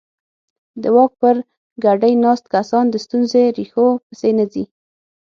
[0.81, 1.35] د واک پر
[1.83, 4.63] ګدۍ ناست کسان د ستونزې ریښو پسې نه ځي.